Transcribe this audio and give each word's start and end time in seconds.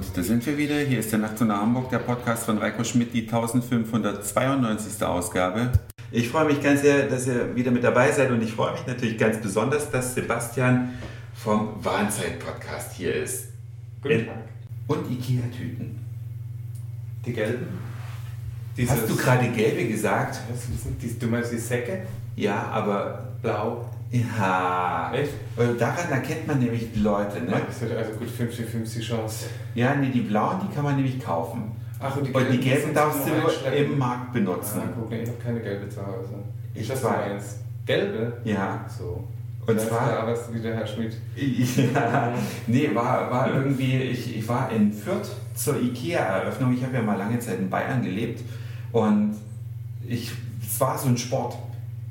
da 0.00 0.22
sind 0.22 0.46
wir 0.46 0.56
wieder. 0.56 0.78
Hier 0.78 1.00
ist 1.00 1.12
der 1.12 1.18
Nacht 1.18 1.36
zu 1.36 1.46
Hamburg, 1.46 1.90
der 1.90 1.98
Podcast 1.98 2.44
von 2.44 2.56
Reiko 2.56 2.82
Schmidt, 2.82 3.12
die 3.12 3.22
1592. 3.22 5.04
Ausgabe. 5.04 5.70
Ich 6.10 6.30
freue 6.30 6.46
mich 6.46 6.62
ganz 6.62 6.80
sehr, 6.80 7.08
dass 7.08 7.26
ihr 7.26 7.54
wieder 7.54 7.70
mit 7.70 7.84
dabei 7.84 8.10
seid 8.10 8.30
und 8.30 8.42
ich 8.42 8.52
freue 8.52 8.72
mich 8.72 8.86
natürlich 8.86 9.18
ganz 9.18 9.38
besonders, 9.38 9.90
dass 9.90 10.14
Sebastian 10.14 10.94
vom 11.34 11.84
Warnzeit-Podcast 11.84 12.94
hier 12.94 13.14
ist. 13.14 13.48
Guten 14.02 14.26
Tag. 14.26 14.36
Und 14.86 15.10
Ikea-Tüten. 15.10 15.98
Die 17.26 17.32
gelben? 17.32 17.66
Dieses 18.76 18.92
Hast 18.92 19.10
du 19.10 19.16
gerade 19.16 19.48
gelbe 19.50 19.88
gesagt? 19.88 20.40
Was 20.50 21.18
du 21.18 21.26
meinst 21.26 21.52
die 21.52 21.58
Säcke? 21.58 22.06
Ja, 22.36 22.62
aber 22.68 23.28
blau. 23.42 23.90
Ja. 24.12 25.10
Echt? 25.14 25.32
Daran 25.78 26.10
erkennt 26.10 26.46
man 26.46 26.58
nämlich 26.58 26.92
die 26.92 27.00
Leute, 27.00 27.40
ne? 27.40 27.62
Das 27.66 27.82
ist 27.82 27.90
also 27.90 28.12
gut 28.12 28.28
50-50 28.28 29.00
Chance. 29.00 29.46
Ja, 29.74 29.94
nee, 29.94 30.10
die 30.10 30.20
blauen, 30.20 30.60
die 30.62 30.74
kann 30.74 30.84
man 30.84 30.96
nämlich 30.96 31.18
kaufen. 31.18 31.72
Ach, 31.98 32.16
und 32.16 32.26
die 32.26 32.32
gelben, 32.32 32.46
und 32.46 32.52
die 32.52 32.60
gelben 32.60 32.94
darfst 32.94 33.26
du 33.26 33.30
nur 33.30 33.72
im 33.72 33.98
Markt 33.98 34.32
benutzen. 34.32 34.82
Ah, 34.84 34.92
guck, 34.94 35.10
nee, 35.10 35.22
ich 35.22 35.28
habe 35.28 35.38
keine 35.38 35.60
gelbe 35.60 35.88
zu 35.88 36.06
Hause. 36.06 36.34
Ich 36.74 36.88
das 36.88 37.04
eins. 37.04 37.56
Gelbe? 37.86 38.34
Ja. 38.44 38.84
So. 38.86 39.24
Und 39.66 39.76
das 39.76 39.88
zwar. 39.88 40.08
Da 40.08 40.26
was 40.26 40.52
wie 40.52 40.60
der 40.60 40.74
Herr 40.74 40.86
Schmidt. 40.86 41.16
ja, 41.94 42.32
nee, 42.66 42.90
war, 42.92 43.30
war 43.30 43.54
irgendwie, 43.54 43.96
ich, 43.96 44.36
ich 44.36 44.48
war 44.48 44.70
in 44.72 44.92
Fürth 44.92 45.30
zur 45.54 45.80
IKEA-Eröffnung. 45.80 46.74
Ich 46.74 46.82
habe 46.82 46.96
ja 46.96 47.02
mal 47.02 47.16
lange 47.16 47.38
Zeit 47.38 47.58
in 47.60 47.70
Bayern 47.70 48.02
gelebt 48.02 48.42
und 48.90 49.36
ich, 50.06 50.32
es 50.60 50.80
war 50.80 50.98
so 50.98 51.08
ein 51.08 51.16
Sport 51.16 51.56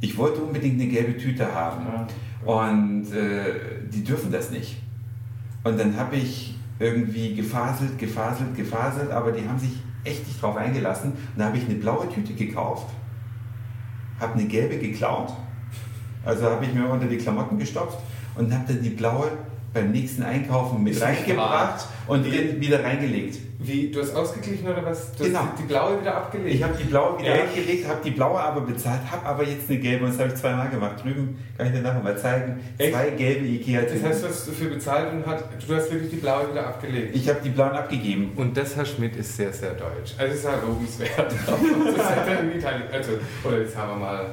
ich 0.00 0.16
wollte 0.16 0.40
unbedingt 0.40 0.80
eine 0.80 0.90
gelbe 0.90 1.16
Tüte 1.16 1.54
haben. 1.54 1.86
Ja. 1.86 2.06
Und 2.52 3.12
äh, 3.12 3.88
die 3.92 4.02
dürfen 4.02 4.32
das 4.32 4.50
nicht. 4.50 4.76
Und 5.62 5.78
dann 5.78 5.96
habe 5.96 6.16
ich 6.16 6.54
irgendwie 6.78 7.34
gefaselt, 7.34 7.98
gefaselt, 7.98 8.56
gefaselt, 8.56 9.10
aber 9.10 9.32
die 9.32 9.46
haben 9.46 9.58
sich 9.58 9.72
echt 10.04 10.26
nicht 10.26 10.40
drauf 10.40 10.56
eingelassen. 10.56 11.12
Und 11.12 11.18
dann 11.36 11.48
habe 11.48 11.58
ich 11.58 11.64
eine 11.64 11.74
blaue 11.74 12.08
Tüte 12.08 12.32
gekauft, 12.32 12.88
habe 14.18 14.34
eine 14.34 14.44
gelbe 14.44 14.78
geklaut, 14.78 15.34
also 16.24 16.46
habe 16.46 16.64
ich 16.64 16.72
mir 16.72 16.88
unter 16.88 17.06
die 17.06 17.18
Klamotten 17.18 17.58
gestopft 17.58 17.98
und 18.34 18.52
habe 18.52 18.72
dann 18.72 18.82
die 18.82 18.90
blaue 18.90 19.30
beim 19.72 19.92
nächsten 19.92 20.22
Einkaufen 20.22 20.82
mit 20.82 21.00
reingebracht 21.00 21.86
und 22.06 22.24
drin 22.24 22.60
wieder 22.60 22.82
reingelegt. 22.82 23.38
Wie, 23.62 23.90
du 23.90 24.00
hast 24.00 24.16
ausgeglichen 24.16 24.66
oder 24.66 24.82
was? 24.86 25.12
Du 25.12 25.24
genau. 25.24 25.40
hast 25.40 25.58
die 25.58 25.64
blaue 25.64 26.00
wieder 26.00 26.16
abgelegt? 26.16 26.54
Ich 26.54 26.62
habe 26.62 26.74
die 26.78 26.84
blaue 26.84 27.18
wieder 27.18 27.36
ja. 27.36 27.42
abgelegt, 27.42 27.86
habe 27.86 28.00
die 28.02 28.10
blaue 28.10 28.40
aber 28.40 28.62
bezahlt, 28.62 29.02
habe 29.10 29.26
aber 29.26 29.46
jetzt 29.46 29.68
eine 29.68 29.78
gelbe 29.78 30.06
und 30.06 30.12
das 30.12 30.18
habe 30.18 30.30
ich 30.30 30.36
zweimal 30.36 30.70
gemacht. 30.70 31.04
Drüben 31.04 31.38
kann 31.58 31.66
ich 31.66 31.74
dir 31.74 31.82
nachher 31.82 32.02
mal 32.02 32.16
zeigen. 32.16 32.58
Echt? 32.78 32.94
Zwei 32.94 33.10
gelbe 33.10 33.46
ikea 33.46 33.82
Das 33.82 34.02
heißt, 34.02 34.22
du 34.22 34.28
hast 34.28 34.48
dafür 34.48 34.70
bezahlt 34.70 35.12
und 35.12 35.26
hat, 35.26 35.44
du 35.68 35.74
hast 35.74 35.92
wirklich 35.92 36.10
die 36.10 36.16
blaue 36.16 36.50
wieder 36.50 36.68
abgelegt? 36.68 37.14
Ich 37.14 37.28
habe 37.28 37.40
die 37.44 37.50
blauen 37.50 37.72
abgegeben. 37.72 38.32
Und 38.36 38.56
das, 38.56 38.74
Herr 38.76 38.86
Schmidt, 38.86 39.14
ist 39.16 39.36
sehr, 39.36 39.52
sehr 39.52 39.74
deutsch. 39.74 40.14
Also 40.16 40.32
es 40.32 40.38
ist 40.38 40.44
ja 40.44 40.54
lobenswert. 40.66 41.10
das 41.46 41.96
ist 41.96 42.10
halt 42.10 42.54
Italien. 42.56 42.84
Also, 42.90 43.12
oder 43.44 43.58
jetzt 43.60 43.76
haben 43.76 43.90
wir 43.90 44.06
mal 44.06 44.26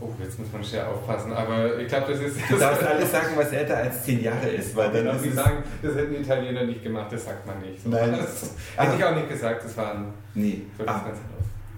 Oh, 0.00 0.10
jetzt 0.20 0.38
muss 0.38 0.52
man 0.52 0.62
sehr 0.62 0.88
aufpassen, 0.88 1.32
aber 1.32 1.78
ich 1.78 1.88
glaube, 1.88 2.12
das 2.12 2.20
ist. 2.20 2.36
Du 2.50 2.56
darfst 2.56 2.82
alles 2.82 3.10
sagen, 3.10 3.28
was 3.36 3.52
älter 3.52 3.76
als 3.76 4.04
zehn 4.04 4.22
Jahre 4.22 4.48
ist, 4.48 4.74
weil 4.74 4.90
dann 4.90 5.16
ist. 5.16 5.34
sagen, 5.34 5.62
das 5.82 5.94
hätten 5.94 6.14
die 6.14 6.20
Italiener 6.20 6.64
nicht 6.64 6.82
gemacht, 6.82 7.12
das 7.12 7.24
sagt 7.24 7.46
man 7.46 7.60
nicht. 7.60 7.82
So, 7.82 7.90
Nein. 7.90 8.12
Das 8.12 8.54
hätte 8.76 8.96
ich 8.98 9.04
auch 9.04 9.14
nicht 9.14 9.28
gesagt, 9.28 9.64
das 9.64 9.76
waren. 9.76 10.12
Nee. 10.34 10.62
Ah, 10.84 11.00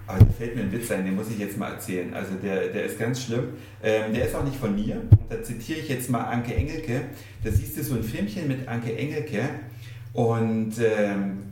aber 0.07 0.19
da 0.19 0.25
fällt 0.37 0.55
mir 0.55 0.61
ein 0.63 0.71
Witz 0.71 0.89
ein, 0.89 1.03
den 1.03 1.15
muss 1.15 1.29
ich 1.29 1.37
jetzt 1.37 1.57
mal 1.57 1.73
erzählen. 1.73 2.13
Also 2.13 2.35
der, 2.41 2.69
der 2.69 2.85
ist 2.85 2.97
ganz 2.97 3.23
schlimm. 3.23 3.49
Ähm, 3.83 4.13
der 4.13 4.25
ist 4.25 4.35
auch 4.35 4.43
nicht 4.43 4.55
von 4.55 4.73
mir. 4.73 5.01
Da 5.29 5.43
zitiere 5.43 5.79
ich 5.79 5.89
jetzt 5.89 6.09
mal 6.09 6.23
Anke 6.23 6.55
Engelke. 6.55 7.01
Da 7.43 7.51
siehst 7.51 7.77
du 7.77 7.83
so 7.83 7.95
ein 7.95 8.03
Filmchen 8.03 8.47
mit 8.47 8.67
Anke 8.67 8.97
Engelke 8.97 9.49
und 10.13 10.73
ähm, 10.79 11.43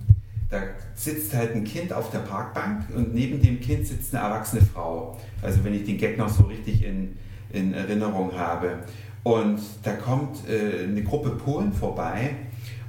da 0.49 0.61
sitzt 0.93 1.33
halt 1.33 1.55
ein 1.55 1.63
Kind 1.63 1.91
auf 1.91 2.11
der 2.11 2.19
Parkbank 2.19 2.85
und 2.95 3.13
neben 3.13 3.41
dem 3.41 3.59
Kind 3.59 3.87
sitzt 3.87 4.15
eine 4.15 4.25
erwachsene 4.25 4.61
Frau. 4.61 5.19
Also 5.41 5.63
wenn 5.63 5.73
ich 5.73 5.85
den 5.85 5.97
Gag 5.97 6.17
noch 6.17 6.29
so 6.29 6.43
richtig 6.43 6.83
in, 6.83 7.17
in 7.51 7.73
Erinnerung 7.73 8.31
habe. 8.33 8.79
Und 9.23 9.59
da 9.81 9.93
kommt 9.93 10.47
äh, 10.47 10.83
eine 10.83 11.01
Gruppe 11.03 11.31
Polen 11.31 11.73
vorbei 11.73 12.35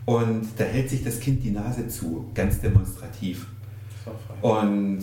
und 0.05 0.47
da 0.59 0.65
hält 0.65 0.91
sich 0.91 1.03
das 1.03 1.19
Kind 1.19 1.43
die 1.43 1.51
Nase 1.51 1.89
zu, 1.89 2.31
ganz 2.35 2.61
demonstrativ. 2.61 3.47
Und 4.43 5.03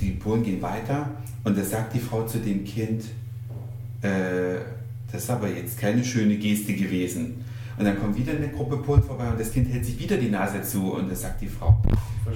die 0.00 0.10
Polen 0.12 0.42
gehen 0.44 0.62
weiter 0.62 1.10
und 1.42 1.58
da 1.58 1.64
sagt 1.64 1.94
die 1.94 1.98
Frau 1.98 2.24
zu 2.24 2.38
dem 2.38 2.64
Kind, 2.64 3.04
äh, 4.00 4.58
das 5.10 5.24
ist 5.24 5.30
aber 5.30 5.48
jetzt 5.48 5.78
keine 5.78 6.04
schöne 6.04 6.36
Geste 6.36 6.74
gewesen. 6.74 7.44
Und 7.76 7.84
dann 7.84 7.98
kommt 8.00 8.16
wieder 8.16 8.32
eine 8.32 8.48
Gruppe 8.48 8.76
Polen 8.76 9.02
vorbei 9.02 9.28
und 9.28 9.38
das 9.38 9.52
Kind 9.52 9.68
hält 9.72 9.84
sich 9.84 9.98
wieder 9.98 10.16
die 10.16 10.30
Nase 10.30 10.62
zu 10.62 10.92
und 10.92 11.10
das 11.10 11.22
sagt 11.22 11.40
die 11.40 11.48
Frau. 11.48 11.82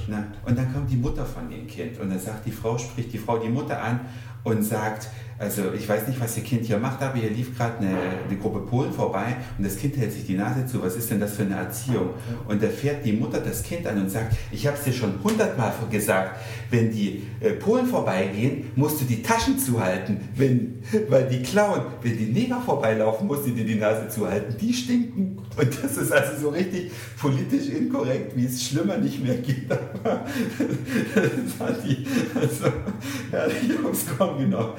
Na, 0.09 0.25
und 0.44 0.59
dann 0.59 0.72
kommt 0.72 0.91
die 0.91 0.97
Mutter 0.97 1.25
von 1.25 1.49
dem 1.49 1.66
Kind 1.66 1.99
und 2.00 2.10
dann 2.10 2.19
sagt 2.19 2.47
die 2.47 2.50
Frau, 2.50 2.76
spricht 2.76 3.12
die 3.12 3.19
Frau 3.19 3.38
die 3.38 3.49
Mutter 3.49 3.81
an 3.81 4.00
und 4.48 4.62
sagt, 4.62 5.09
also 5.38 5.72
ich 5.72 5.88
weiß 5.88 6.09
nicht, 6.09 6.20
was 6.20 6.36
ihr 6.36 6.42
Kind 6.42 6.64
hier 6.64 6.78
macht, 6.78 7.00
aber 7.00 7.16
hier 7.16 7.31
lief 7.31 7.56
gerade 7.56 7.78
eine, 7.78 7.97
eine, 8.28 8.36
Gruppe 8.38 8.59
Polen 8.60 8.92
vorbei 8.92 9.36
und 9.56 9.64
das 9.64 9.76
Kind 9.76 9.97
hält 9.97 10.12
sich 10.12 10.26
die 10.26 10.34
Nase 10.34 10.66
zu. 10.66 10.82
Was 10.82 10.97
ist 10.97 11.10
denn 11.10 11.20
das 11.20 11.36
für 11.36 11.42
eine 11.42 11.54
Erziehung? 11.54 12.10
Und 12.48 12.60
da 12.60 12.69
fährt 12.69 13.04
die 13.04 13.12
Mutter 13.12 13.38
das 13.38 13.62
Kind 13.62 13.87
an 13.87 14.00
und 14.00 14.10
sagt, 14.10 14.37
ich 14.50 14.66
habe 14.66 14.76
es 14.76 14.82
dir 14.82 14.92
schon 14.92 15.14
hundertmal 15.22 15.72
gesagt, 15.91 16.41
wenn 16.70 16.91
die 16.91 17.22
äh, 17.41 17.53
Polen 17.53 17.87
vorbeigehen, 17.87 18.72
musst 18.75 19.00
du 19.00 19.04
die 19.04 19.22
Taschen 19.22 19.58
zuhalten, 19.58 20.19
wenn, 20.34 20.82
weil 21.08 21.28
die 21.28 21.42
klauen. 21.42 21.82
Wenn 22.03 22.19
die 22.19 22.26
Neger 22.26 22.60
vorbeilaufen, 22.60 23.28
musst 23.28 23.47
du 23.47 23.50
dir 23.50 23.64
die 23.64 23.76
Nase 23.76 24.08
zuhalten. 24.08 24.56
Die 24.60 24.72
stinken. 24.72 25.38
Und 25.56 25.84
das 25.84 25.97
ist 25.97 26.12
also 26.12 26.41
so 26.41 26.48
richtig 26.50 26.91
politisch 27.20 27.69
inkorrekt, 27.69 28.37
wie 28.37 28.47
es 28.47 28.62
schlimmer 28.64 28.98
nicht 28.98 29.22
mehr 29.22 29.37
geht. 29.37 29.70
Aber 30.04 30.25
das 30.58 31.69
hat 31.69 31.84
die, 31.84 32.04
also, 32.34 32.72
herrlich 33.30 33.78
ums 33.84 34.06
Kommen, 34.16 34.50
genau 34.50 34.74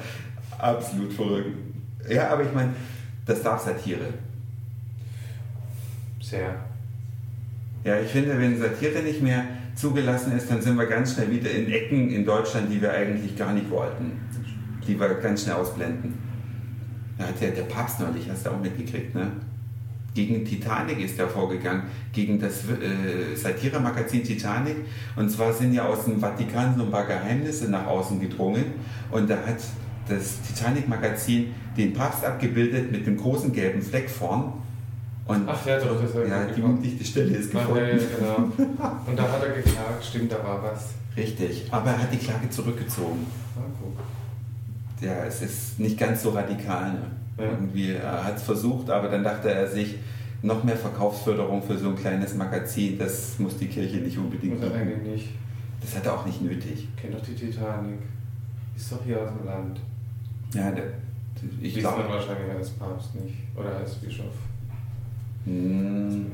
absolut 0.62 1.12
verrückt. 1.12 1.56
Ja, 2.08 2.30
aber 2.30 2.44
ich 2.44 2.52
meine, 2.52 2.72
das 3.26 3.42
darf 3.42 3.62
Satire. 3.62 4.14
Sehr. 6.20 6.54
Ja, 7.84 8.00
ich 8.00 8.10
finde, 8.10 8.38
wenn 8.38 8.58
Satire 8.58 9.02
nicht 9.02 9.22
mehr 9.22 9.44
zugelassen 9.74 10.36
ist, 10.36 10.50
dann 10.50 10.60
sind 10.60 10.76
wir 10.76 10.86
ganz 10.86 11.14
schnell 11.14 11.30
wieder 11.30 11.50
in 11.50 11.70
Ecken 11.70 12.10
in 12.10 12.24
Deutschland, 12.24 12.70
die 12.70 12.80
wir 12.80 12.92
eigentlich 12.92 13.36
gar 13.36 13.52
nicht 13.52 13.70
wollten. 13.70 14.12
Die 14.86 14.98
wir 14.98 15.08
ganz 15.14 15.44
schnell 15.44 15.56
ausblenden. 15.56 16.18
Da 17.16 17.26
hat 17.26 17.40
der, 17.40 17.50
der 17.50 17.62
Papst 17.62 18.00
neulich, 18.00 18.28
hast 18.30 18.46
du 18.46 18.50
auch 18.50 18.60
mitgekriegt, 18.60 19.14
ne? 19.14 19.30
Gegen 20.14 20.44
Titanic 20.44 21.00
ist 21.00 21.18
er 21.18 21.28
vorgegangen, 21.28 21.84
gegen 22.12 22.40
das 22.40 22.64
äh, 22.64 23.36
Satire-Magazin 23.36 24.24
Titanic. 24.24 24.76
Und 25.14 25.30
zwar 25.30 25.52
sind 25.52 25.72
ja 25.72 25.86
aus 25.86 26.04
dem 26.04 26.18
Vatikan 26.18 26.74
so 26.76 26.84
ein 26.84 26.90
paar 26.90 27.06
Geheimnisse 27.06 27.70
nach 27.70 27.86
außen 27.86 28.20
gedrungen. 28.20 28.64
Und 29.12 29.30
da 29.30 29.36
hat 29.36 29.58
das 30.08 30.42
Titanic-Magazin 30.42 31.54
den 31.76 31.92
Papst 31.92 32.24
abgebildet 32.24 32.90
mit 32.90 33.06
dem 33.06 33.16
großen 33.16 33.52
gelben 33.52 33.80
Fleck 33.80 34.10
vorn. 34.10 34.52
Und 35.26 35.48
Ach 35.48 35.64
ja, 35.64 35.78
doch, 35.78 36.02
das 36.02 36.28
ja, 36.28 36.46
die 36.46 36.60
undichte 36.60 37.04
Stelle 37.04 37.36
ist 37.36 37.52
gefunden. 37.52 37.76
Ja, 37.76 37.86
ja, 37.86 37.96
genau. 38.18 38.36
Und 39.06 39.16
da 39.16 39.22
hat 39.30 39.42
er 39.44 39.54
geklagt, 39.54 40.04
stimmt, 40.04 40.32
da 40.32 40.42
war 40.42 40.60
was. 40.60 40.94
Richtig, 41.16 41.66
aber 41.70 41.90
er 41.90 42.02
hat 42.02 42.12
die 42.12 42.18
Klage 42.18 42.50
zurückgezogen. 42.50 43.26
Ah, 43.56 45.04
ja, 45.04 45.24
es 45.24 45.42
ist 45.42 45.78
nicht 45.78 45.98
ganz 45.98 46.22
so 46.22 46.30
radikal. 46.30 46.94
Ne? 46.94 47.02
Ja. 47.40 47.48
Irgendwie, 47.48 47.92
er 47.92 48.24
hat 48.24 48.36
es 48.36 48.42
versucht, 48.42 48.90
aber 48.90 49.08
dann 49.08 49.24
dachte 49.24 49.50
er 49.50 49.66
sich, 49.66 49.96
noch 50.42 50.64
mehr 50.64 50.76
Verkaufsförderung 50.76 51.62
für 51.62 51.76
so 51.76 51.90
ein 51.90 51.96
kleines 51.96 52.34
Magazin, 52.34 52.98
das 52.98 53.38
muss 53.38 53.58
die 53.58 53.66
Kirche 53.66 53.98
nicht 53.98 54.16
unbedingt 54.16 54.62
er 54.62 54.74
eigentlich 54.74 55.02
nicht. 55.02 55.28
Das 55.80 55.96
hat 55.96 56.06
er 56.06 56.14
auch 56.14 56.26
nicht 56.26 56.42
nötig. 56.42 56.88
Kennt 56.96 57.14
doch 57.14 57.22
die 57.22 57.34
Titanic. 57.34 57.98
Ist 58.76 58.92
doch 58.92 59.04
hier 59.04 59.20
aus 59.20 59.30
dem 59.30 59.46
Land. 59.46 59.80
Ja, 60.54 60.70
der, 60.70 60.84
ich 61.60 61.74
glaube. 61.74 62.08
wahrscheinlich 62.08 62.50
als 62.56 62.70
Papst 62.70 63.14
nicht. 63.14 63.34
Oder 63.56 63.76
als 63.76 63.94
Bischof. 63.94 64.34
Hm. 65.44 66.26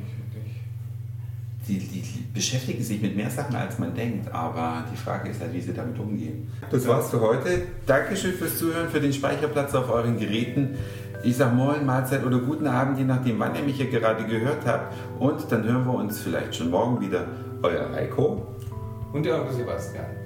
Beschäftigen 2.37 2.85
sich 2.85 3.01
mit 3.01 3.17
mehr 3.17 3.31
Sachen, 3.31 3.57
als 3.57 3.79
man 3.79 3.95
denkt, 3.95 4.31
aber 4.31 4.85
die 4.93 4.97
Frage 4.97 5.31
ist 5.31 5.41
halt, 5.41 5.55
wie 5.55 5.61
sie 5.63 5.73
damit 5.73 5.99
umgehen. 5.99 6.53
Das 6.71 6.87
war's 6.87 7.11
für 7.11 7.23
heute. 7.23 7.63
Dankeschön 7.87 8.35
fürs 8.35 8.59
Zuhören, 8.59 8.91
für 8.91 9.01
den 9.01 9.15
Speicherplatz 9.15 9.75
auf 9.75 9.91
euren 9.91 10.19
Geräten. 10.19 10.77
Ich 11.25 11.39
sag 11.39 11.55
Moin, 11.55 11.87
Mahlzeit 11.87 12.25
oder 12.27 12.39
guten 12.39 12.67
Abend, 12.67 12.99
je 12.99 13.05
nachdem, 13.05 13.39
wann 13.39 13.57
ihr 13.57 13.63
mich 13.63 13.77
hier 13.77 13.89
gerade 13.89 14.27
gehört 14.27 14.67
habt. 14.67 14.95
Und 15.19 15.51
dann 15.51 15.65
hören 15.65 15.87
wir 15.87 15.95
uns 15.95 16.21
vielleicht 16.21 16.55
schon 16.55 16.71
morgen 16.71 17.01
wieder. 17.01 17.27
Euer 17.63 17.91
Heiko. 17.91 18.47
Und 19.15 19.25
der 19.25 19.41
Onkel 19.41 19.55
Sebastian. 19.55 20.26